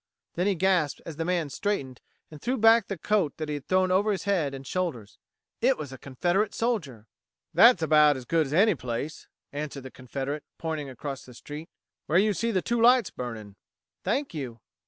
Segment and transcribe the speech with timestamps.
[0.33, 2.01] Then he gasped as the man straightened
[2.31, 5.19] and threw back the coat he had thrown over his head and shoulders:
[5.61, 7.05] it was a Confederate soldier!
[7.53, 11.69] "That's about as good as any place," answered the Confederate, pointing across the street.
[12.07, 13.57] "Where you see the two lights burning."
[14.03, 14.59] "Thank you."